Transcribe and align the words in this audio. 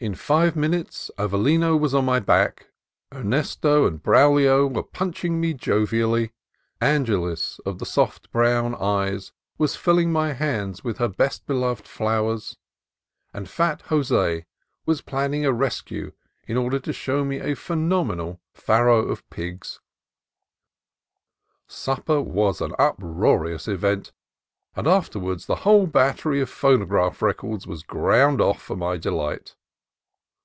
In 0.00 0.16
five 0.16 0.56
minutes 0.56 1.12
Avelino 1.16 1.78
was 1.78 1.94
on 1.94 2.04
my 2.06 2.18
back, 2.18 2.72
Ernesto 3.14 3.86
and 3.86 4.02
Braulio 4.02 4.66
were 4.66 4.82
punching 4.82 5.40
me 5.40 5.54
jovially, 5.54 6.32
Angeles 6.80 7.60
of 7.64 7.78
the 7.78 7.86
soft 7.86 8.28
brown 8.32 8.74
eyes 8.74 9.30
was 9.58 9.76
filling 9.76 10.10
my 10.10 10.32
hands 10.32 10.82
with 10.82 10.98
her 10.98 11.06
best 11.06 11.46
beloved 11.46 11.86
flowers, 11.86 12.56
and 13.32 13.48
fat 13.48 13.84
Jos6 13.90 14.44
was 14.86 15.02
planning 15.02 15.44
a 15.44 15.52
rescue 15.52 16.10
in 16.48 16.56
order 16.56 16.80
to 16.80 16.92
show 16.92 17.24
me 17.24 17.38
a 17.38 17.54
phenomenal 17.54 18.40
farrow 18.54 19.06
of 19.06 19.28
pigs. 19.30 19.78
Supper 21.68 22.20
was 22.20 22.60
an 22.60 22.74
uproarious 22.76 23.68
event, 23.68 24.10
and 24.74 24.88
afterwards 24.88 25.46
the 25.46 25.56
whole 25.62 25.86
battery 25.86 26.40
of 26.40 26.50
phonograph 26.50 27.22
records 27.22 27.68
was 27.68 27.84
ground 27.84 28.40
off 28.40 28.60
for 28.60 28.74
my 28.74 28.96
delight. 28.96 29.54